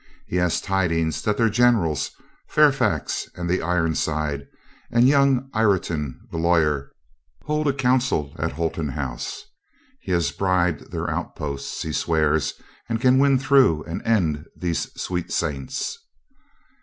[0.25, 2.09] He has tidings that their generals,
[2.47, 4.47] Fairfax and the Ironside
[4.89, 6.91] and young Ireton the lawyer,
[7.43, 9.43] hold a coun cil at Holton House.
[9.99, 12.53] He has bribed their outposts, he swears,
[12.89, 15.99] and can win through and end these sweet saints."